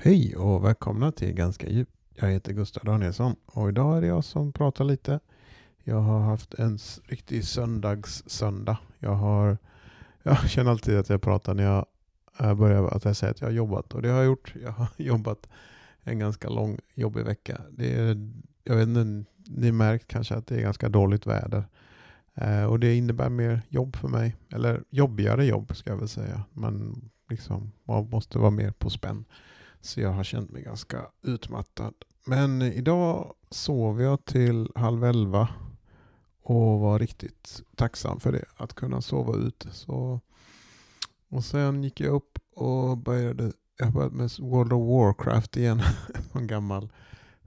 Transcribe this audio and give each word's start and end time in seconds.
Hej 0.00 0.36
och 0.36 0.64
välkomna 0.64 1.12
till 1.12 1.32
Ganska 1.32 1.68
djup. 1.68 1.88
Jag 2.14 2.28
heter 2.28 2.52
Gustav 2.52 2.84
Danielsson 2.84 3.36
och 3.46 3.68
idag 3.68 3.96
är 3.96 4.00
det 4.00 4.06
jag 4.06 4.24
som 4.24 4.52
pratar 4.52 4.84
lite. 4.84 5.20
Jag 5.84 6.00
har 6.00 6.20
haft 6.20 6.54
en 6.54 6.78
riktig 7.04 7.44
söndagssöndag. 7.44 8.78
Jag, 8.98 9.14
har, 9.14 9.58
jag 10.22 10.50
känner 10.50 10.70
alltid 10.70 10.96
att 10.96 11.08
jag 11.08 11.22
pratar 11.22 11.54
när 11.54 11.62
jag 11.64 11.86
eh, 12.40 12.54
börjar 12.54 12.88
att 12.88 13.04
jag 13.04 13.16
säger 13.16 13.30
att 13.30 13.40
jag 13.40 13.48
har 13.48 13.52
jobbat 13.52 13.94
och 13.94 14.02
det 14.02 14.08
har 14.08 14.16
jag 14.16 14.26
gjort. 14.26 14.54
Jag 14.62 14.72
har 14.72 14.88
jobbat 14.96 15.48
en 16.02 16.18
ganska 16.18 16.48
lång 16.48 16.78
jobbig 16.94 17.24
vecka. 17.24 17.60
Det 17.70 17.94
är, 17.94 18.30
jag 18.64 18.76
vet 18.76 18.88
inte, 18.88 19.30
ni 19.46 19.72
märkt 19.72 20.08
kanske 20.08 20.34
att 20.34 20.46
det 20.46 20.56
är 20.56 20.60
ganska 20.60 20.88
dåligt 20.88 21.26
väder. 21.26 21.64
Eh, 22.34 22.64
och 22.64 22.80
det 22.80 22.94
innebär 22.94 23.28
mer 23.28 23.62
jobb 23.68 23.96
för 23.96 24.08
mig. 24.08 24.36
Eller 24.52 24.82
jobbigare 24.90 25.46
jobb 25.46 25.76
ska 25.76 25.90
jag 25.90 25.98
väl 25.98 26.08
säga. 26.08 26.44
Men 26.52 27.04
liksom, 27.28 27.72
man 27.84 28.10
måste 28.10 28.38
vara 28.38 28.50
mer 28.50 28.70
på 28.70 28.90
spänn. 28.90 29.24
Så 29.80 30.00
jag 30.00 30.12
har 30.12 30.24
känt 30.24 30.50
mig 30.50 30.62
ganska 30.62 31.06
utmattad. 31.22 31.94
Men 32.24 32.62
idag 32.62 33.34
sov 33.50 34.02
jag 34.02 34.24
till 34.24 34.68
halv 34.74 35.04
elva 35.04 35.48
och 36.42 36.80
var 36.80 36.98
riktigt 36.98 37.62
tacksam 37.76 38.20
för 38.20 38.32
det. 38.32 38.44
Att 38.56 38.74
kunna 38.74 39.02
sova 39.02 39.36
ut. 39.36 39.66
Så, 39.72 40.20
och 41.28 41.44
sen 41.44 41.84
gick 41.84 42.00
jag 42.00 42.14
upp 42.14 42.38
och 42.54 42.98
började, 42.98 43.52
jag 43.78 43.92
började 43.92 44.16
med 44.16 44.30
World 44.40 44.72
of 44.72 44.88
Warcraft 44.88 45.56
igen. 45.56 45.82
en 46.32 46.46
gammal 46.46 46.88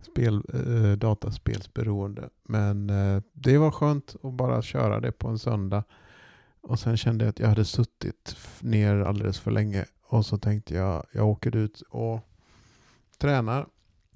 spel, 0.02 0.44
eh, 0.54 0.98
dataspelsberoende. 0.98 2.30
Men 2.44 2.90
eh, 2.90 3.22
det 3.34 3.58
var 3.58 3.72
skönt 3.72 4.16
att 4.24 4.34
bara 4.34 4.62
köra 4.62 5.00
det 5.00 5.12
på 5.12 5.27
en 5.27 5.40
söndag. 5.40 5.84
Och 6.62 6.80
sen 6.80 6.98
kände 6.98 7.26
jag 7.26 7.30
att 7.30 7.40
jag 7.40 7.48
hade 7.48 7.66
suttit 7.66 8.38
ner 8.60 8.96
alldeles 8.96 9.40
för 9.40 9.52
länge. 9.52 9.86
Och 10.08 10.26
så 10.26 10.38
tänkte 10.38 10.74
jag, 10.74 11.05
jag 11.12 11.27
åker 11.27 11.55
ut 11.55 11.82
och 11.82 12.20
tränar. 13.22 13.68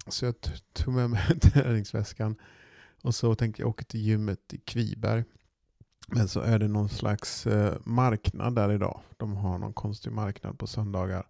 Så 0.06 0.24
jag 0.24 0.34
tog 0.72 0.94
med 0.94 1.10
mig 1.10 1.40
träningsväskan. 1.40 2.36
Och 3.02 3.14
så 3.14 3.34
tänkte 3.34 3.62
jag 3.62 3.68
åka 3.68 3.84
till 3.84 4.00
gymmet 4.00 4.54
i 4.54 4.58
Kviberg. 4.58 5.24
Men 6.08 6.28
så 6.28 6.40
är 6.40 6.58
det 6.58 6.68
någon 6.68 6.88
slags 6.88 7.46
eh, 7.46 7.74
marknad 7.84 8.54
där 8.54 8.72
idag. 8.72 9.00
De 9.16 9.36
har 9.36 9.58
någon 9.58 9.72
konstig 9.72 10.12
marknad 10.12 10.58
på 10.58 10.66
söndagar. 10.66 11.26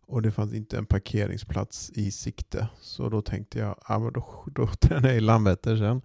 Och 0.00 0.22
det 0.22 0.30
fanns 0.30 0.54
inte 0.54 0.78
en 0.78 0.86
parkeringsplats 0.86 1.90
i 1.90 2.10
sikte. 2.10 2.68
Så 2.80 3.08
då 3.08 3.22
tänkte 3.22 3.58
jag, 3.58 3.76
ja, 3.88 3.98
men 3.98 4.12
då, 4.12 4.44
då 4.54 4.66
tränar 4.66 5.08
jag 5.08 5.16
i 5.16 5.20
Landvetter 5.20 5.76
sen. 5.76 6.02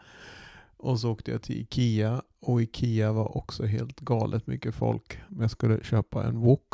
Och 0.78 1.00
så 1.00 1.12
åkte 1.12 1.32
jag 1.32 1.42
till 1.42 1.62
Ikea. 1.62 2.22
Och 2.40 2.62
Ikea 2.62 3.12
var 3.12 3.38
också 3.38 3.66
helt 3.66 4.00
galet 4.00 4.48
mycket 4.48 4.76
folk. 4.76 5.20
Men 5.30 5.42
jag 5.42 5.52
skulle 5.52 5.84
köpa 5.84 6.24
en 6.24 6.40
wok. 6.40 6.74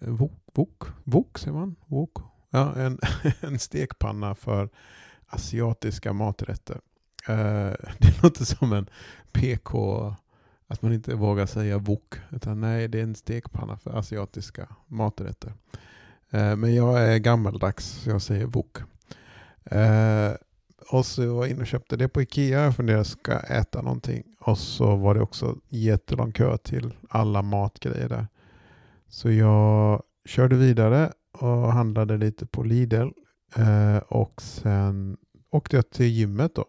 Eh, 0.00 0.08
wok? 0.08 0.32
Wok? 0.54 0.82
Wok 1.04 1.38
säger 1.38 1.52
man? 1.52 1.76
Wok? 1.86 2.31
Ja, 2.54 2.74
en, 2.76 2.98
en 3.40 3.58
stekpanna 3.58 4.34
för 4.34 4.68
asiatiska 5.26 6.12
maträtter. 6.12 6.80
Eh, 7.28 7.72
det 7.98 8.22
låter 8.22 8.44
som 8.44 8.72
en 8.72 8.86
PK, 9.32 10.14
att 10.66 10.82
man 10.82 10.92
inte 10.92 11.14
vågar 11.14 11.46
säga 11.46 11.78
wok. 11.78 12.14
Utan 12.30 12.60
nej, 12.60 12.88
det 12.88 12.98
är 12.98 13.02
en 13.02 13.14
stekpanna 13.14 13.78
för 13.78 13.98
asiatiska 13.98 14.68
maträtter. 14.86 15.52
Eh, 16.30 16.56
men 16.56 16.74
jag 16.74 17.02
är 17.02 17.18
gammaldags 17.18 17.84
så 17.86 18.10
jag 18.10 18.22
säger 18.22 18.46
wok. 18.46 18.76
Eh, 19.64 20.32
och 20.90 21.06
så 21.06 21.34
var 21.34 21.44
jag 21.44 21.50
inne 21.50 21.60
och 21.60 21.66
köpte 21.66 21.96
det 21.96 22.08
på 22.08 22.22
Ikea. 22.22 22.64
Jag 22.64 22.76
funderade, 22.76 23.04
ska 23.04 23.32
jag 23.32 23.50
äta 23.50 23.82
någonting? 23.82 24.22
Och 24.40 24.58
så 24.58 24.96
var 24.96 25.14
det 25.14 25.20
också 25.20 25.56
jättelång 25.68 26.32
kö 26.32 26.56
till 26.56 26.94
alla 27.08 27.42
matgrejer 27.42 28.08
där. 28.08 28.26
Så 29.08 29.30
jag 29.30 30.02
körde 30.24 30.56
vidare 30.56 31.12
och 31.42 31.72
handlade 31.72 32.16
lite 32.16 32.46
på 32.46 32.62
Lidl. 32.62 33.08
Eh, 33.56 33.96
och 33.96 34.42
sen 34.42 35.16
åkte 35.50 35.76
jag 35.76 35.90
till 35.90 36.06
gymmet 36.06 36.54
då. 36.54 36.64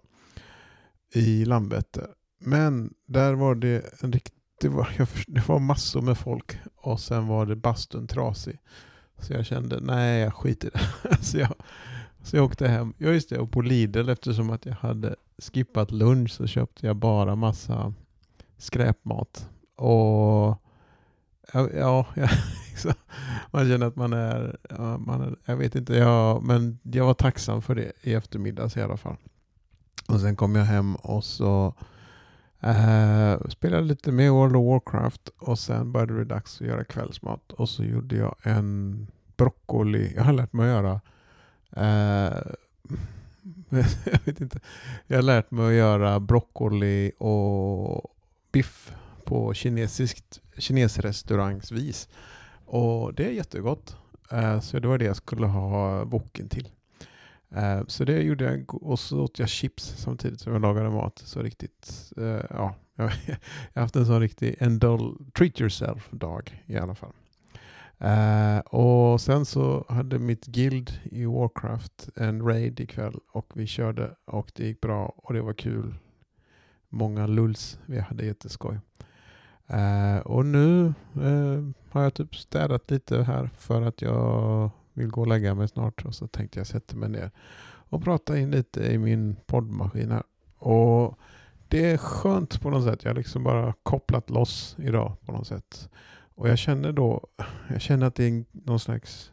I 1.14 1.46
Landvetter. 1.46 2.08
Men 2.40 2.94
där 3.06 3.34
var 3.34 3.56
det 3.56 4.04
en 4.04 4.12
riktig... 4.12 4.40
Det 4.62 4.70
var, 4.70 4.90
jag, 4.98 5.08
det 5.28 5.48
var 5.48 5.60
massor 5.60 6.02
med 6.02 6.18
folk. 6.18 6.58
Och 6.76 7.00
sen 7.00 7.28
var 7.28 7.46
det 7.46 7.56
bastun 7.56 8.08
trasig. 8.08 8.60
Så 9.18 9.34
jag 9.34 9.46
kände, 9.46 9.80
nej 9.80 10.22
jag 10.22 10.34
skiter 10.34 10.68
i 10.68 10.72
det. 10.74 11.18
så, 11.24 11.38
jag, 11.38 11.54
så 12.24 12.36
jag 12.38 12.46
åkte 12.46 12.68
hem. 12.68 12.94
Ja 12.98 13.10
just 13.10 13.30
det, 13.30 13.40
och 13.40 13.52
på 13.52 13.62
Lidl 13.62 14.10
eftersom 14.10 14.50
att 14.50 14.66
jag 14.66 14.74
hade 14.74 15.16
skippat 15.38 15.92
lunch 15.92 16.32
så 16.32 16.48
köpte 16.48 16.88
jag 16.88 16.96
bara 16.96 17.36
massa 17.36 17.94
skräpmat. 18.58 19.50
Och 19.76 20.58
ja, 21.54 21.70
ja, 21.74 22.06
ja 22.16 22.30
man 23.54 23.68
känner 23.68 23.88
att 23.88 23.96
man 23.96 24.14
är, 24.14 24.58
man 24.98 25.22
är, 25.22 25.36
jag 25.46 25.56
vet 25.56 25.76
inte, 25.76 25.94
ja, 25.94 26.40
men 26.40 26.80
jag 26.82 27.06
var 27.06 27.14
tacksam 27.14 27.62
för 27.62 27.76
det 27.76 27.92
i 28.02 28.14
eftermiddags 28.14 28.78
i 28.78 28.82
alla 28.82 28.98
fall. 28.98 29.18
Och 30.08 30.20
sen 30.20 30.36
kom 30.36 30.56
jag 30.56 30.66
hem 30.66 30.96
och 30.96 31.24
så 31.24 31.74
eh, 32.60 33.48
spelade 33.50 33.84
lite 33.84 34.12
med 34.12 34.32
World 34.32 34.56
of 34.56 34.66
Warcraft 34.66 35.30
och 35.38 35.60
sen 35.60 35.92
började 35.92 36.14
det 36.14 36.18
bli 36.18 36.26
dags 36.26 36.62
att 36.62 36.68
göra 36.68 36.84
kvällsmat. 36.84 37.52
Och 37.52 37.70
så 37.70 37.84
gjorde 37.84 38.16
jag 38.16 38.36
en 38.44 39.08
broccoli, 39.38 40.14
jag 40.16 40.24
har 40.24 40.34
lärt 40.34 40.54
mig 40.54 40.66
att 40.66 40.84
göra 40.84 41.02
eh, 41.72 42.38
jag 44.06 44.20
vet 44.26 44.42
inte. 44.42 44.60
Jag 45.08 45.18
har 45.18 45.24
lärt 45.24 45.52
mig 45.52 45.68
att 45.68 45.74
göra 45.74 46.20
broccoli 46.20 47.12
och 47.18 48.16
biff 48.52 48.94
på 49.26 49.54
kinesiskt 49.54 50.42
kinesrestaurangsvis. 50.58 52.10
Och 52.74 53.14
det 53.14 53.26
är 53.26 53.32
jättegott. 53.32 53.98
Eh, 54.32 54.60
så 54.60 54.80
det 54.80 54.88
var 54.88 54.98
det 54.98 55.06
jag 55.06 55.16
skulle 55.16 55.48
ha 55.48 56.04
woken 56.04 56.50
till. 56.50 56.70
Eh, 57.50 57.82
så 57.88 58.06
det 58.06 58.22
gjorde 58.22 58.46
jag 58.46 58.84
och 58.84 59.00
så 59.00 59.22
åt 59.22 59.40
jag 59.40 59.50
chips 59.50 59.96
samtidigt 59.98 60.40
som 60.40 60.54
jag 60.54 60.62
lagade 60.62 60.90
mat. 60.90 61.22
Så 61.26 61.42
riktigt, 61.42 62.14
eh, 62.18 62.46
ja. 62.50 62.76
Jag 62.96 63.04
har 63.74 63.82
haft 63.82 63.96
en 63.96 64.06
sån 64.06 64.20
riktig 64.20 64.56
endol 64.60 65.26
treat 65.34 65.62
yourself-dag 65.62 66.64
i 66.66 66.78
alla 66.78 66.96
fall. 66.96 67.14
Och 68.66 69.22
sen 69.22 69.46
så 69.46 69.86
hade 69.90 70.20
mitt 70.20 70.46
guild 70.46 71.00
i 71.04 71.26
Warcraft 71.26 72.10
en 72.16 72.42
raid 72.42 72.80
ikväll 72.80 73.20
och 73.32 73.52
vi 73.56 73.68
körde 73.68 74.16
och 74.26 74.52
det 74.56 74.66
gick 74.66 74.82
bra 74.82 75.14
och 75.18 75.34
det 75.34 75.42
var 75.42 75.54
kul. 75.54 75.96
Många 76.90 77.28
lulls, 77.28 77.80
vi 77.86 78.00
hade 78.00 78.26
jätteskoj. 78.26 78.80
Och 80.24 80.46
nu 80.46 80.94
har 81.94 82.04
jag 82.04 82.14
typ 82.14 82.36
städat 82.36 82.92
lite 82.92 83.24
här 83.24 83.50
för 83.58 83.82
att 83.82 84.02
jag 84.02 84.70
vill 84.94 85.08
gå 85.08 85.22
och 85.22 85.28
lägga 85.28 85.56
mig 85.56 85.68
snart 85.68 86.06
och 86.06 86.16
så 86.16 86.28
tänkte 86.28 86.60
jag 86.60 86.68
sätta 86.68 86.96
mig 86.96 87.10
ner 87.10 87.32
och 87.66 88.04
prata 88.04 88.38
in 88.38 88.52
lite 88.52 88.84
i 88.84 88.98
min 88.98 89.36
poddmaskin 89.46 90.12
här. 90.12 90.24
Och 90.58 91.20
det 91.68 91.92
är 91.92 91.98
skönt 91.98 92.62
på 92.62 92.70
något 92.70 92.84
sätt. 92.84 93.04
Jag 93.04 93.10
har 93.12 93.16
liksom 93.16 93.44
bara 93.44 93.74
kopplat 93.84 94.30
loss 94.30 94.76
idag 94.80 95.16
på 95.26 95.32
något 95.32 95.48
sätt. 95.48 95.90
Och 96.36 96.50
jag 96.50 96.58
känner 96.58 96.92
då, 96.92 97.28
jag 97.70 97.82
känner 97.82 98.08
att 98.08 98.16
det 98.16 98.24
är 98.24 98.46
någon 98.52 98.80
slags, 98.80 99.32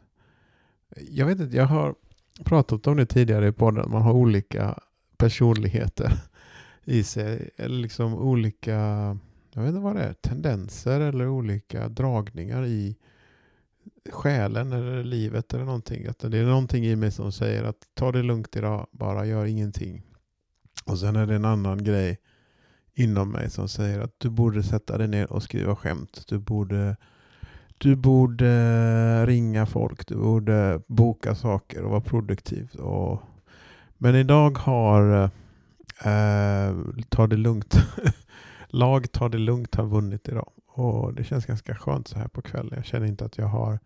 jag 1.09 1.25
vet 1.25 1.39
inte, 1.39 1.57
jag 1.57 1.65
har 1.65 1.95
pratat 2.43 2.87
om 2.87 2.97
det 2.97 3.05
tidigare 3.05 3.47
i 3.47 3.51
podden, 3.51 3.91
man 3.91 4.01
har 4.01 4.13
olika 4.13 4.79
personligheter 5.17 6.11
i 6.83 7.03
sig, 7.03 7.49
eller 7.57 7.77
liksom 7.77 8.15
olika, 8.15 9.17
jag 9.53 9.61
vet 9.61 9.69
inte 9.69 9.81
vad 9.81 9.95
det 9.95 10.03
är, 10.03 10.13
tendenser 10.13 10.99
eller 10.99 11.27
olika 11.27 11.89
dragningar 11.89 12.65
i 12.65 12.97
själen 14.09 14.73
eller 14.73 15.03
livet 15.03 15.53
eller 15.53 15.65
någonting. 15.65 16.07
Att 16.07 16.19
det 16.19 16.37
är 16.37 16.45
någonting 16.45 16.85
i 16.85 16.95
mig 16.95 17.11
som 17.11 17.31
säger 17.31 17.63
att 17.63 17.87
ta 17.93 18.11
det 18.11 18.23
lugnt 18.23 18.55
idag, 18.55 18.87
bara 18.91 19.25
gör 19.25 19.45
ingenting. 19.45 20.03
Och 20.85 20.99
sen 20.99 21.15
är 21.15 21.25
det 21.25 21.35
en 21.35 21.45
annan 21.45 21.83
grej 21.83 22.19
inom 22.93 23.29
mig 23.29 23.49
som 23.49 23.69
säger 23.69 23.99
att 23.99 24.15
du 24.17 24.29
borde 24.29 24.63
sätta 24.63 24.97
dig 24.97 25.07
ner 25.07 25.31
och 25.31 25.43
skriva 25.43 25.75
skämt. 25.75 26.23
Du 26.27 26.39
borde, 26.39 26.97
du 27.77 27.95
borde 27.95 29.25
ringa 29.25 29.65
folk, 29.65 30.07
du 30.07 30.15
borde 30.15 30.81
boka 30.87 31.35
saker 31.35 31.83
och 31.83 31.91
vara 31.91 32.01
produktiv. 32.01 32.69
Och, 32.75 33.21
men 33.97 34.15
idag 34.15 34.57
har 34.57 35.23
eh, 36.03 36.75
Ta 37.09 37.27
det 37.27 37.37
lugnt. 37.37 37.75
Lag 38.73 39.11
Ta 39.11 39.29
det 39.29 39.37
lugnt 39.37 39.75
har 39.75 39.85
vunnit 39.85 40.27
idag. 40.27 40.51
Och 40.67 41.13
det 41.13 41.23
känns 41.23 41.45
ganska 41.45 41.75
skönt 41.75 42.07
så 42.07 42.19
här 42.19 42.27
på 42.27 42.41
kvällen. 42.41 42.73
Jag 42.75 42.85
känner 42.85 43.07
inte 43.07 43.25
att 43.25 43.37
jag 43.37 43.47
har 43.47 43.79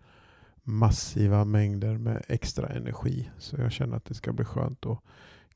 massiva 0.63 1.45
mängder 1.45 1.97
med 1.97 2.23
extra 2.27 2.67
energi. 2.67 3.29
Så 3.37 3.55
jag 3.57 3.71
känner 3.71 3.97
att 3.97 4.05
det 4.05 4.13
ska 4.13 4.33
bli 4.33 4.45
skönt 4.45 4.85
att 4.85 4.99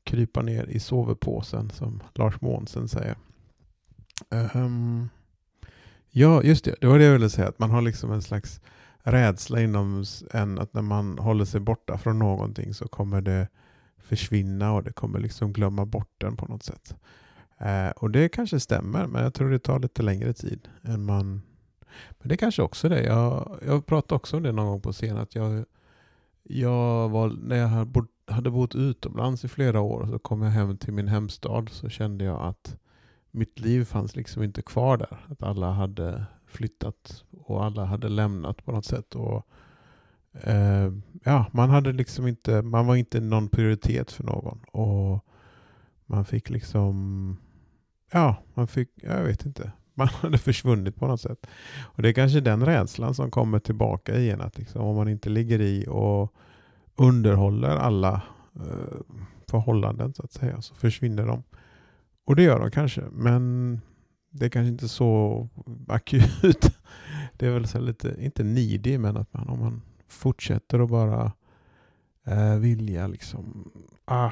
krypa 0.04 0.42
ner 0.42 0.64
i 0.64 0.80
sovepåsen 0.80 1.70
som 1.70 2.02
Lars 2.14 2.40
Månsen 2.40 2.88
säger. 2.88 3.16
Um, 4.54 5.08
ja, 6.10 6.42
just 6.42 6.64
det. 6.64 6.74
Det 6.80 6.86
var 6.86 6.98
det 6.98 7.04
jag 7.04 7.12
ville 7.12 7.30
säga. 7.30 7.48
Att 7.48 7.58
man 7.58 7.70
har 7.70 7.82
liksom 7.82 8.12
en 8.12 8.22
slags 8.22 8.60
rädsla 9.02 9.60
inom 9.60 10.04
en 10.32 10.58
att 10.58 10.74
när 10.74 10.82
man 10.82 11.18
håller 11.18 11.44
sig 11.44 11.60
borta 11.60 11.98
från 11.98 12.18
någonting 12.18 12.74
så 12.74 12.88
kommer 12.88 13.20
det 13.20 13.48
försvinna 13.98 14.72
och 14.72 14.82
det 14.82 14.92
kommer 14.92 15.18
liksom 15.18 15.52
glömma 15.52 15.86
bort 15.86 16.14
den 16.18 16.36
på 16.36 16.46
något 16.46 16.62
sätt. 16.62 16.94
Eh, 17.60 17.90
och 17.90 18.10
det 18.10 18.28
kanske 18.28 18.60
stämmer, 18.60 19.06
men 19.06 19.22
jag 19.22 19.34
tror 19.34 19.50
det 19.50 19.58
tar 19.58 19.78
lite 19.78 20.02
längre 20.02 20.32
tid 20.32 20.68
än 20.82 21.04
man... 21.04 21.42
Men 22.18 22.28
det 22.28 22.36
kanske 22.36 22.62
också 22.62 22.86
är 22.86 22.90
det. 22.90 23.02
Jag, 23.02 23.58
jag 23.66 23.86
pratade 23.86 24.16
också 24.16 24.36
om 24.36 24.42
det 24.42 24.52
någon 24.52 24.66
gång 24.66 24.80
på 24.80 24.92
scen, 24.92 25.16
att 25.16 25.34
jag 25.34 25.64
jag 26.42 27.08
var, 27.08 27.28
när 27.42 27.56
jag 27.56 27.68
hade 27.68 27.84
bott, 27.84 28.10
hade 28.26 28.50
bott 28.50 28.74
utomlands 28.74 29.44
i 29.44 29.48
flera 29.48 29.80
år 29.80 30.06
så 30.10 30.18
kom 30.18 30.42
jag 30.42 30.50
hem 30.50 30.76
till 30.76 30.92
min 30.92 31.08
hemstad 31.08 31.68
så 31.68 31.88
kände 31.88 32.24
jag 32.24 32.42
att 32.42 32.76
mitt 33.30 33.60
liv 33.60 33.84
fanns 33.84 34.16
liksom 34.16 34.42
inte 34.42 34.62
kvar 34.62 34.96
där. 34.96 35.26
Att 35.28 35.42
alla 35.42 35.72
hade 35.72 36.24
flyttat 36.46 37.24
och 37.30 37.64
alla 37.64 37.84
hade 37.84 38.08
lämnat 38.08 38.64
på 38.64 38.72
något 38.72 38.84
sätt. 38.84 39.14
Och, 39.14 39.46
eh, 40.32 40.92
ja, 41.24 41.46
man, 41.52 41.70
hade 41.70 41.92
liksom 41.92 42.26
inte, 42.26 42.62
man 42.62 42.86
var 42.86 42.96
inte 42.96 43.20
någon 43.20 43.48
prioritet 43.48 44.12
för 44.12 44.24
någon. 44.24 44.60
Och 44.72 45.24
man 46.06 46.24
fick 46.24 46.50
liksom, 46.50 47.36
ja, 48.10 48.36
man 48.54 48.66
fick, 48.66 48.88
jag 48.94 49.24
vet 49.24 49.46
inte, 49.46 49.72
man 49.94 50.08
hade 50.08 50.38
försvunnit 50.38 50.96
på 50.96 51.06
något 51.06 51.20
sätt. 51.20 51.46
Och 51.80 52.02
Det 52.02 52.08
är 52.08 52.12
kanske 52.12 52.40
den 52.40 52.66
rädslan 52.66 53.14
som 53.14 53.30
kommer 53.30 53.58
tillbaka 53.58 54.18
igen. 54.18 54.40
Att 54.40 54.58
liksom, 54.58 54.82
om 54.82 54.96
man 54.96 55.08
inte 55.08 55.28
ligger 55.28 55.60
i 55.60 55.86
och 55.88 56.34
underhåller 56.96 57.76
alla 57.76 58.22
eh, 58.56 59.16
förhållanden 59.50 60.14
så 60.14 60.22
att 60.22 60.32
säga, 60.32 60.62
så 60.62 60.74
försvinner 60.74 61.26
de. 61.26 61.42
Och 62.24 62.36
det 62.36 62.42
gör 62.42 62.60
de 62.60 62.70
kanske, 62.70 63.02
men 63.12 63.80
det 64.30 64.46
är 64.46 64.50
kanske 64.50 64.68
inte 64.68 64.88
så 64.88 65.48
akut. 65.88 66.76
Det 67.36 67.46
är 67.46 67.50
väl 67.50 67.66
så 67.68 67.78
lite, 67.78 68.16
inte 68.18 68.44
needy, 68.44 68.98
men 68.98 69.16
att 69.16 69.32
man 69.34 69.48
om 69.48 69.60
man 69.60 69.82
fortsätter 70.08 70.78
att 70.80 70.90
bara 70.90 71.32
eh, 72.26 72.56
vilja 72.56 73.06
liksom, 73.06 73.72
ah, 74.04 74.30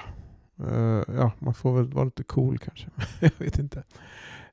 Uh, 0.60 1.02
ja, 1.16 1.32
man 1.38 1.54
får 1.54 1.76
väl 1.76 1.92
vara 1.92 2.04
lite 2.04 2.22
cool 2.22 2.58
kanske. 2.58 2.86
jag 3.20 3.30
vet 3.38 3.58
inte. 3.58 3.78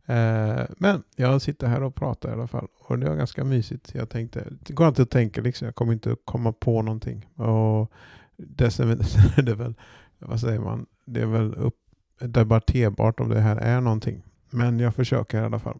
Uh, 0.10 0.66
men 0.78 1.04
jag 1.16 1.42
sitter 1.42 1.68
här 1.68 1.84
och 1.84 1.96
pratar 1.96 2.30
i 2.30 2.34
alla 2.34 2.48
fall 2.48 2.68
och 2.80 3.00
det 3.00 3.10
var 3.10 3.16
ganska 3.16 3.44
mysigt. 3.44 3.96
Jag 3.96 4.10
tänkte, 4.10 4.48
det 4.60 4.74
går 4.74 4.88
inte 4.88 5.02
att 5.02 5.10
tänka 5.10 5.42
liksom, 5.42 5.66
jag 5.66 5.76
kommer 5.76 5.94
inte 5.94 6.16
komma 6.26 6.52
på 6.52 6.82
någonting. 6.82 7.26
Och 7.36 7.92
dessutom 8.38 8.92
är 9.38 9.42
det 9.42 9.56
väl, 9.56 9.74
vad 10.20 10.40
säger 10.40 10.60
man, 10.60 10.86
det 11.06 11.22
är 11.22 11.26
väl 11.26 11.56
upp, 11.56 11.76
debatterbart 12.20 13.20
om 13.20 13.30
det 13.30 13.40
här 13.40 13.56
är 13.56 13.82
någonting. 13.82 14.24
Men 14.50 14.80
jag 14.80 14.96
försöker 14.96 15.42
i 15.42 15.46
alla 15.46 15.60
fall. 15.60 15.80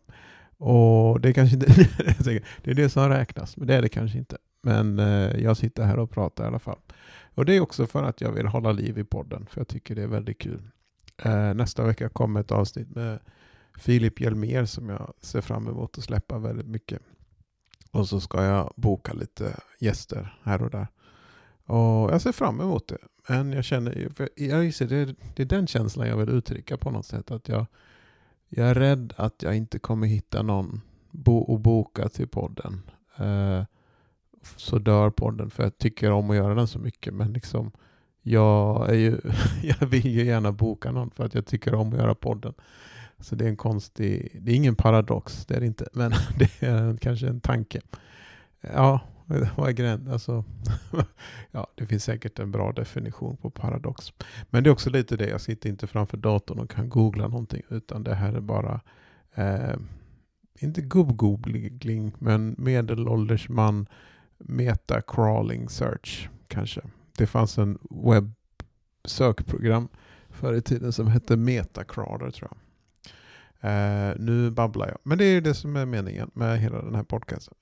Och 0.58 1.22
det 1.22 1.30
är 1.30 1.34
kanske 1.34 1.56
inte 1.56 1.68
det 2.64 2.72
är 2.72 2.74
det 2.74 2.90
som 2.90 3.10
räknas, 3.10 3.58
men 3.58 3.68
det 3.68 3.76
är 3.76 3.82
det 3.82 3.90
kanske 3.90 4.18
inte. 4.18 4.38
Men 4.66 5.00
eh, 5.00 5.44
jag 5.44 5.58
sitter 5.58 5.84
här 5.84 6.00
och 6.00 6.12
pratar 6.12 6.44
i 6.44 6.48
alla 6.48 6.60
fall. 6.60 6.80
Och 7.36 7.46
det 7.46 7.56
är 7.56 7.62
också 7.62 7.88
för 7.88 8.04
att 8.04 8.22
jag 8.22 8.32
vill 8.32 8.48
hålla 8.48 8.72
liv 8.72 8.98
i 8.98 9.04
podden, 9.04 9.46
för 9.50 9.60
jag 9.60 9.68
tycker 9.68 9.96
det 9.96 10.04
är 10.04 10.08
väldigt 10.08 10.40
kul. 10.40 10.62
Eh, 11.18 11.54
nästa 11.54 11.84
vecka 11.84 12.10
kommer 12.10 12.40
ett 12.40 12.52
avsnitt 12.52 12.96
med 12.96 13.20
Filip 13.78 14.22
Hjelmer 14.22 14.66
som 14.66 14.90
jag 14.90 15.14
ser 15.22 15.42
fram 15.42 15.68
emot 15.68 15.98
att 15.98 16.04
släppa 16.04 16.40
väldigt 16.40 16.68
mycket. 16.68 17.02
Och 17.92 18.08
så 18.08 18.20
ska 18.20 18.44
jag 18.44 18.74
boka 18.76 19.14
lite 19.14 19.60
gäster 19.80 20.40
här 20.44 20.62
och 20.62 20.70
där. 20.70 20.88
Och 21.66 22.14
jag 22.14 22.22
ser 22.22 22.32
fram 22.32 22.62
emot 22.62 22.88
det. 22.88 22.98
Men 23.30 23.54
jag 23.54 23.64
känner, 23.64 24.12
jag 24.36 24.66
gissar, 24.66 24.86
det, 24.86 25.16
det 25.36 25.42
är 25.44 25.46
den 25.46 25.68
känslan 25.68 26.08
jag 26.08 26.18
vill 26.18 26.30
uttrycka 26.30 26.78
på 26.78 26.92
något 26.92 27.06
sätt. 27.06 27.32
Att 27.32 27.48
jag, 27.48 27.66
jag 28.50 28.68
är 28.68 28.76
rädd 28.76 29.14
att 29.18 29.44
jag 29.44 29.56
inte 29.56 29.80
kommer 29.80 30.08
hitta 30.08 30.42
någon 30.42 30.82
bo, 31.12 31.56
att 31.56 31.62
boka 31.62 32.10
till 32.10 32.28
podden. 32.28 32.82
Eh, 33.18 33.64
så 34.56 34.80
dör 34.80 35.10
podden 35.10 35.50
för 35.50 35.64
jag 35.64 35.78
tycker 35.78 36.12
om 36.12 36.30
att 36.30 36.36
göra 36.36 36.56
den 36.56 36.68
så 36.68 36.80
mycket. 36.80 37.14
Men 37.14 37.34
liksom, 37.34 37.72
jag, 38.22 38.90
är 38.90 38.94
ju, 38.94 39.18
jag 39.64 39.88
vill 39.88 40.06
ju 40.06 40.26
gärna 40.26 40.52
boka 40.52 40.92
någon 40.92 41.12
för 41.12 41.26
att 41.26 41.36
jag 41.36 41.46
tycker 41.46 41.76
om 41.76 41.94
att 41.94 42.00
göra 42.00 42.16
podden. 42.16 42.54
Så 43.20 43.36
det 43.36 43.46
är 43.46 43.50
en 43.50 43.58
konstig, 43.58 44.40
det 44.42 44.52
är 44.52 44.56
ingen 44.56 44.76
paradox, 44.76 45.46
det 45.46 45.56
är 45.56 45.60
det 45.60 45.66
inte, 45.66 45.88
men 45.94 46.12
det 46.38 46.68
är 46.68 46.98
kanske 46.98 47.28
en 47.28 47.42
tanke. 47.42 47.82
Ja, 48.62 49.00
vad 49.56 49.70
är 49.70 49.72
gränsen? 49.72 50.14
Alltså, 50.14 50.44
ja, 51.52 51.68
det 51.76 51.86
finns 51.86 52.04
säkert 52.04 52.40
en 52.40 52.52
bra 52.52 52.72
definition 52.72 53.38
på 53.38 53.50
paradox. 53.50 54.14
Men 54.50 54.64
det 54.64 54.70
är 54.70 54.72
också 54.72 54.90
lite 54.90 55.18
det, 55.18 55.30
jag 55.30 55.42
sitter 55.42 55.70
inte 55.70 55.88
framför 55.88 56.18
datorn 56.18 56.60
och 56.60 56.70
kan 56.70 56.90
googla 56.90 57.28
någonting, 57.28 57.62
utan 57.70 58.04
det 58.04 58.16
här 58.16 58.34
är 58.34 58.42
bara, 58.42 58.82
eh, 59.36 59.76
inte 60.60 60.82
gubb 60.82 61.22
men 62.20 62.56
medelålders 62.58 63.50
man 63.50 63.88
meta-crawling 64.38 65.70
search 65.70 66.30
kanske. 66.48 66.82
Det 67.18 67.28
fanns 67.28 67.58
en 67.58 67.78
webbsökprogram 67.90 69.88
förr 70.30 70.54
i 70.54 70.62
tiden 70.62 70.92
som 70.92 71.08
hette 71.08 71.38
Metacrawler 71.38 72.32
tror 72.32 72.50
jag. 72.52 72.58
Uh, 73.66 74.14
nu 74.20 74.52
babblar 74.52 74.88
jag. 74.88 74.98
Men 75.04 75.18
det 75.18 75.26
är 75.26 75.32
ju 75.32 75.42
det 75.42 75.54
som 75.54 75.76
är 75.76 75.86
meningen 75.86 76.32
med 76.34 76.60
hela 76.60 76.82
den 76.82 76.96
här 76.96 77.04
podcasten. 77.04 77.54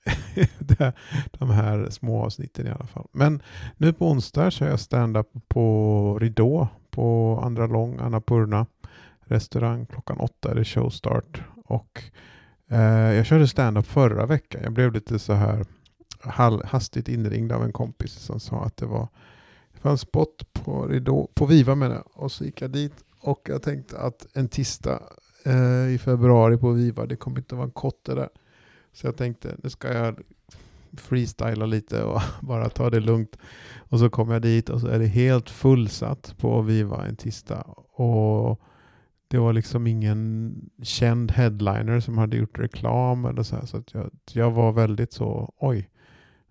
de 1.38 1.50
här 1.50 1.90
små 1.90 2.24
avsnitten 2.24 2.66
i 2.66 2.70
alla 2.70 2.86
fall. 2.86 3.06
Men 3.12 3.42
nu 3.76 3.92
på 3.92 4.08
onsdag 4.08 4.50
så 4.50 4.64
är 4.64 4.68
jag 4.68 4.80
stand-up 4.80 5.28
på 5.48 6.18
Ridå 6.20 6.68
på 6.90 7.40
Andra 7.44 7.66
Lång, 7.66 7.98
Annapurna 7.98 8.66
restaurang. 9.20 9.86
Klockan 9.86 10.20
åtta 10.20 10.50
är 10.50 10.54
det 10.54 10.64
showstart. 10.64 11.42
Och 11.64 12.02
uh, 12.72 12.78
jag 13.14 13.26
körde 13.26 13.48
stand-up 13.48 13.86
förra 13.86 14.26
veckan. 14.26 14.60
Jag 14.62 14.72
blev 14.72 14.92
lite 14.92 15.18
så 15.18 15.32
här 15.32 15.64
hastigt 16.64 17.08
inringd 17.08 17.52
av 17.52 17.64
en 17.64 17.72
kompis 17.72 18.12
som 18.12 18.40
sa 18.40 18.64
att 18.64 18.76
det 18.76 18.86
var 18.86 19.08
det 19.72 19.80
fanns 19.80 20.00
spot 20.00 20.52
på 20.52 20.86
Ridå, 20.86 21.28
på 21.34 21.46
Viva 21.46 21.74
med 21.74 21.90
det. 21.90 22.02
Och 22.14 22.32
så 22.32 22.44
gick 22.44 22.62
jag 22.62 22.70
dit 22.70 23.04
och 23.20 23.46
jag 23.48 23.62
tänkte 23.62 23.98
att 23.98 24.26
en 24.32 24.48
tisdag 24.48 25.02
eh, 25.44 25.94
i 25.94 25.98
februari 25.98 26.56
på 26.56 26.70
Viva. 26.70 27.06
Det 27.06 27.16
kommer 27.16 27.38
inte 27.38 27.54
vara 27.54 27.64
en 27.64 27.70
kotte 27.70 28.14
där. 28.14 28.28
Så 28.92 29.06
jag 29.06 29.16
tänkte, 29.16 29.56
nu 29.62 29.70
ska 29.70 29.92
jag 29.92 30.20
freestyla 30.96 31.66
lite 31.66 32.02
och 32.02 32.20
bara 32.40 32.68
ta 32.68 32.90
det 32.90 33.00
lugnt. 33.00 33.36
Och 33.76 33.98
så 33.98 34.10
kom 34.10 34.30
jag 34.30 34.42
dit 34.42 34.68
och 34.68 34.80
så 34.80 34.86
är 34.86 34.98
det 34.98 35.06
helt 35.06 35.50
fullsatt 35.50 36.34
på 36.38 36.62
Viva 36.62 37.06
en 37.06 37.16
tisdag. 37.16 37.62
Och 37.92 38.60
det 39.28 39.38
var 39.38 39.52
liksom 39.52 39.86
ingen 39.86 40.54
känd 40.82 41.30
headliner 41.30 42.00
som 42.00 42.18
hade 42.18 42.36
gjort 42.36 42.58
reklam 42.58 43.24
eller 43.24 43.42
så 43.42 43.56
här. 43.56 43.66
Så 43.66 43.82
jag, 43.92 44.10
jag 44.32 44.50
var 44.50 44.72
väldigt 44.72 45.12
så, 45.12 45.52
oj, 45.56 45.88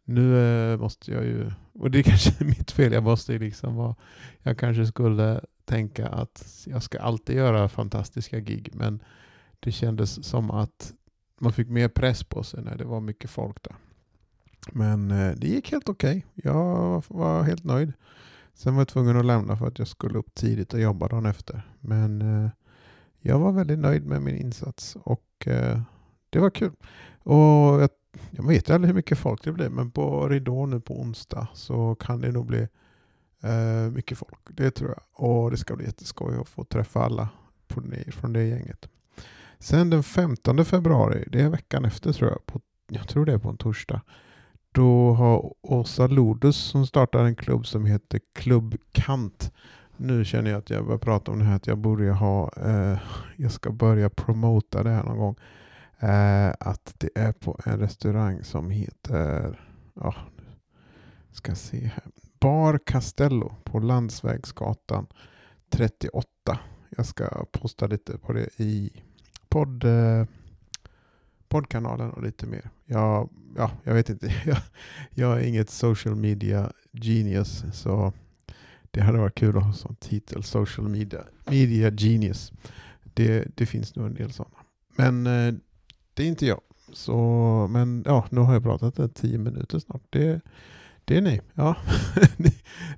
nu 0.05 0.37
eh, 0.37 0.79
måste 0.79 1.11
jag 1.11 1.23
ju, 1.23 1.51
och 1.73 1.91
det 1.91 1.99
är 1.99 2.03
kanske 2.11 2.43
mitt 2.43 2.71
fel, 2.71 2.93
jag 2.93 3.03
måste 3.03 3.33
ju 3.33 3.39
liksom 3.39 3.75
vara, 3.75 3.95
jag 4.41 4.57
kanske 4.57 4.85
skulle 4.85 5.41
tänka 5.65 6.07
att 6.07 6.65
jag 6.67 6.83
ska 6.83 6.99
alltid 6.99 7.35
göra 7.35 7.69
fantastiska 7.69 8.39
gig, 8.39 8.69
men 8.73 9.03
det 9.59 9.71
kändes 9.71 10.25
som 10.25 10.51
att 10.51 10.93
man 11.39 11.53
fick 11.53 11.69
mer 11.69 11.87
press 11.87 12.23
på 12.23 12.43
sig 12.43 12.63
när 12.63 12.77
det 12.77 12.85
var 12.85 12.99
mycket 12.99 13.29
folk 13.29 13.63
där. 13.63 13.75
Men 14.71 15.11
eh, 15.11 15.35
det 15.37 15.47
gick 15.47 15.71
helt 15.71 15.89
okej. 15.89 16.17
Okay. 16.17 16.51
Jag 16.51 17.03
var 17.07 17.43
helt 17.43 17.63
nöjd. 17.63 17.93
Sen 18.53 18.73
var 18.75 18.81
jag 18.81 18.87
tvungen 18.87 19.17
att 19.17 19.25
lämna 19.25 19.57
för 19.57 19.67
att 19.67 19.79
jag 19.79 19.87
skulle 19.87 20.19
upp 20.19 20.35
tidigt 20.35 20.73
och 20.73 20.79
jobba 20.79 21.07
dagen 21.07 21.25
efter. 21.25 21.61
Men 21.79 22.21
eh, 22.21 22.49
jag 23.19 23.39
var 23.39 23.51
väldigt 23.51 23.79
nöjd 23.79 24.05
med 24.05 24.21
min 24.21 24.35
insats 24.35 24.97
och 25.03 25.47
eh, 25.47 25.81
det 26.29 26.39
var 26.39 26.49
kul. 26.49 26.71
Och 27.23 27.83
jag, 28.31 28.47
vet 28.47 28.69
aldrig 28.69 28.87
hur 28.87 28.95
mycket 28.95 29.17
folk 29.17 29.43
det 29.43 29.51
blir, 29.51 29.69
men 29.69 29.91
på 29.91 30.29
Ridå 30.29 30.65
nu 30.65 30.79
på 30.79 30.99
onsdag 30.99 31.47
så 31.53 31.95
kan 31.95 32.21
det 32.21 32.31
nog 32.31 32.45
bli 32.45 32.67
eh, 33.43 33.91
mycket 33.91 34.17
folk, 34.17 34.39
det 34.49 34.71
tror 34.71 34.89
jag. 34.89 35.29
Och 35.29 35.51
det 35.51 35.57
ska 35.57 35.75
bli 35.75 35.85
jätteskoj 35.85 36.37
att 36.41 36.49
få 36.49 36.63
träffa 36.63 37.03
alla 37.03 37.29
på 37.67 37.81
från 38.11 38.33
det 38.33 38.43
gänget. 38.43 38.89
Sen 39.59 39.89
den 39.89 40.03
15 40.03 40.65
februari, 40.65 41.23
det 41.27 41.41
är 41.41 41.49
veckan 41.49 41.85
efter 41.85 42.13
tror 42.13 42.29
jag, 42.29 42.45
på, 42.45 42.61
jag 42.89 43.07
tror 43.07 43.25
det 43.25 43.33
är 43.33 43.37
på 43.37 43.49
en 43.49 43.57
torsdag. 43.57 44.01
Då 44.71 45.13
har 45.13 45.53
Åsa 45.61 46.07
Lodus 46.07 46.55
som 46.57 46.87
startar 46.87 47.23
en 47.23 47.35
klubb 47.35 47.67
som 47.67 47.85
heter 47.85 48.19
Klubb 48.33 48.75
Kant. 48.91 49.51
Nu 49.97 50.25
känner 50.25 50.51
jag 50.51 50.57
att 50.57 50.69
jag 50.69 50.85
börjar 50.85 50.97
prata 50.99 51.31
om 51.31 51.39
det 51.39 51.45
här 51.45 51.55
att 51.55 51.67
jag 51.67 51.77
borde 51.77 52.11
ha, 52.11 52.51
eh, 52.57 52.97
jag 53.35 53.51
ska 53.51 53.71
börja 53.71 54.09
promota 54.09 54.83
det 54.83 54.89
här 54.89 55.03
någon 55.03 55.17
gång. 55.17 55.35
Eh, 56.03 56.53
att 56.59 56.95
det 56.97 57.09
är 57.15 57.31
på 57.31 57.59
en 57.65 57.79
restaurang 57.79 58.43
som 58.43 58.69
heter, 58.69 59.59
ja, 59.93 60.15
ska 61.31 61.55
se 61.55 61.77
här. 61.77 62.03
Bar 62.39 62.79
Castello 62.85 63.55
på 63.63 63.79
Landsvägsgatan 63.79 65.07
38. 65.69 66.59
Jag 66.89 67.05
ska 67.05 67.45
posta 67.51 67.87
lite 67.87 68.17
på 68.17 68.33
det 68.33 68.49
i 68.57 68.91
podd, 69.49 69.83
eh, 69.83 70.25
poddkanalen 71.47 72.11
och 72.11 72.23
lite 72.23 72.45
mer. 72.45 72.69
Jag, 72.85 73.29
ja, 73.57 73.71
jag 73.83 73.93
vet 73.93 74.09
inte, 74.09 74.33
jag, 74.45 74.57
jag 75.09 75.41
är 75.41 75.47
inget 75.47 75.69
social 75.69 76.15
media 76.15 76.71
genius 76.91 77.63
så 77.73 78.13
det 78.91 79.01
hade 79.01 79.19
varit 79.19 79.35
kul 79.35 79.57
att 79.57 79.63
ha 79.63 79.73
sån 79.73 79.95
titel, 79.95 80.43
social 80.43 80.89
media, 80.89 81.23
media 81.45 81.91
genius. 81.91 82.51
Det, 83.03 83.47
det 83.55 83.65
finns 83.65 83.95
nog 83.95 84.05
en 84.05 84.13
del 84.13 84.31
sådana. 84.31 84.57
Men 84.95 85.27
eh, 85.27 85.53
det 86.13 86.23
är 86.23 86.27
inte 86.27 86.45
jag. 86.45 86.61
Så, 86.93 87.17
men 87.69 88.03
ja, 88.05 88.25
nu 88.29 88.41
har 88.41 88.53
jag 88.53 88.63
pratat 88.63 88.99
i 88.99 89.09
tio 89.09 89.37
minuter 89.37 89.79
snart. 89.79 90.01
Det, 90.09 90.41
det 91.05 91.17
är 91.17 91.21
ni. 91.21 91.41
Ja. 91.53 91.75
ni, 92.37 92.49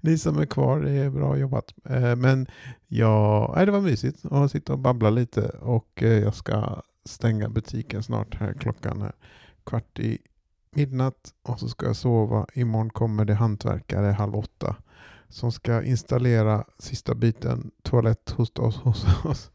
ni, 0.02 0.18
som 0.18 0.40
är 0.40 0.46
kvar, 0.46 0.80
det 0.80 0.92
är 0.92 1.10
bra 1.10 1.38
jobbat. 1.38 1.74
Eh, 1.90 2.16
men 2.16 2.48
ja, 2.88 3.56
det 3.66 3.72
var 3.72 3.82
mysigt 3.82 4.26
att 4.26 4.52
sitta 4.52 4.74
och 4.74 4.80
babbla 4.80 5.10
lite 5.10 5.50
och 5.50 6.04
eh, 6.04 6.20
jag 6.20 6.36
ska 6.36 6.82
stänga 7.06 7.50
butiken 7.50 8.04
snart 8.04 8.36
här. 8.36 8.54
Klockan 8.54 9.02
är 9.02 9.14
kvart 9.64 10.00
i 10.00 10.18
midnatt 10.72 11.34
och 11.44 11.60
så 11.60 11.70
ska 11.70 11.86
jag 11.86 11.96
sova. 11.96 12.46
Imorgon 12.54 12.90
kommer 12.90 13.26
det 13.26 13.34
hantverkare 13.34 14.12
halv 14.12 14.36
åtta 14.36 14.76
som 15.30 15.52
ska 15.52 15.84
installera 15.84 16.64
sista 16.80 17.16
biten 17.16 17.72
toalett 17.84 18.30
hos 18.30 18.52
oss, 18.60 18.76
hos 18.76 19.26
oss 19.26 19.52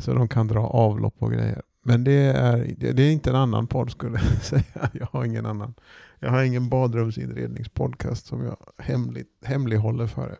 så 0.00 0.14
de 0.14 0.28
kan 0.28 0.46
dra 0.46 0.66
avlopp 0.66 1.14
och 1.18 1.32
grejer. 1.32 1.62
Men 1.88 2.04
det 2.04 2.12
är, 2.12 2.74
det 2.78 3.02
är 3.02 3.12
inte 3.12 3.30
en 3.30 3.36
annan 3.36 3.66
podd 3.66 3.90
skulle 3.90 4.18
jag 4.18 4.42
säga. 4.42 4.90
Jag 4.92 5.08
har 5.12 5.24
ingen 5.24 5.46
annan. 5.46 5.74
Jag 6.18 6.30
har 6.30 6.42
ingen 6.42 6.68
badrumsinredningspodcast 6.68 8.26
som 8.26 8.44
jag 8.44 8.56
hemligt, 8.78 9.28
hemlighåller 9.42 10.06
för 10.06 10.28
er. 10.28 10.38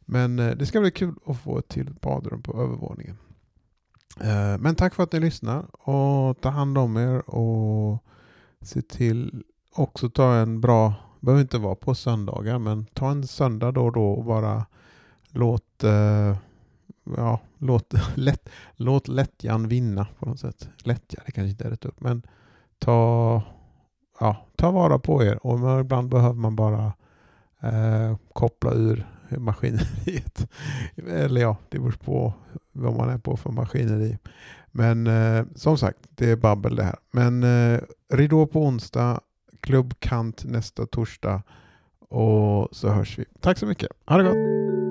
Men 0.00 0.38
eh, 0.38 0.50
det 0.50 0.66
ska 0.66 0.80
bli 0.80 0.90
kul 0.90 1.14
att 1.26 1.40
få 1.40 1.58
ett 1.58 1.68
till 1.68 1.94
badrum 2.00 2.42
på 2.42 2.62
övervåningen. 2.62 3.16
Eh, 4.20 4.58
men 4.58 4.74
tack 4.74 4.94
för 4.94 5.02
att 5.02 5.12
ni 5.12 5.20
lyssnar 5.20 5.88
och 5.88 6.40
ta 6.40 6.48
hand 6.48 6.78
om 6.78 6.96
er 6.96 7.30
och 7.30 8.04
se 8.60 8.82
till 8.82 9.44
också 9.74 10.10
ta 10.10 10.34
en 10.34 10.60
bra, 10.60 10.94
behöver 11.20 11.42
inte 11.42 11.58
vara 11.58 11.74
på 11.74 11.94
söndagar, 11.94 12.58
men 12.58 12.86
ta 12.86 13.10
en 13.10 13.26
söndag 13.26 13.72
då 13.72 13.84
och 13.84 13.92
då 13.92 14.12
och 14.12 14.24
bara 14.24 14.66
låt, 15.30 15.84
eh, 15.84 16.36
ja, 17.04 17.40
låt, 17.58 17.94
lätt, 18.14 18.48
låt 18.76 19.08
lättjan 19.08 19.68
vinna 19.68 20.06
på 20.18 20.26
något 20.26 20.40
sätt. 20.40 20.68
Lättja, 20.84 21.22
det 21.26 21.32
kanske 21.32 21.50
inte 21.50 21.64
är 21.64 21.70
rätt 21.70 21.84
upp, 21.84 22.00
men 22.00 22.22
ta, 22.78 23.42
ja, 24.20 24.46
ta 24.56 24.70
vara 24.70 24.98
på 24.98 25.24
er 25.24 25.46
och 25.46 25.80
ibland 25.80 26.08
behöver 26.08 26.34
man 26.34 26.56
bara 26.56 26.92
eh, 27.60 28.16
koppla 28.32 28.72
ur 28.72 29.06
maskineriet. 29.38 30.50
Eller 31.08 31.40
ja, 31.40 31.56
det 31.68 31.78
beror 31.78 31.92
på 31.92 32.34
vad 32.72 32.96
man 32.96 33.08
är 33.08 33.18
på 33.18 33.36
för 33.36 33.50
maskineri. 33.50 34.18
Men 34.70 35.06
eh, 35.06 35.44
som 35.54 35.78
sagt, 35.78 35.98
det 36.08 36.30
är 36.30 36.36
babbel 36.36 36.76
det 36.76 36.84
här. 36.84 36.96
Men 37.10 37.42
eh, 37.42 37.80
ridå 38.12 38.46
på 38.46 38.62
onsdag, 38.62 39.20
klubbkant 39.60 40.44
nästa 40.44 40.86
torsdag 40.86 41.42
och 42.08 42.68
så 42.72 42.88
hörs 42.88 43.18
vi. 43.18 43.24
Tack 43.40 43.58
så 43.58 43.66
mycket. 43.66 43.88
Ha 44.06 44.16
det 44.16 44.24
gott! 44.24 44.81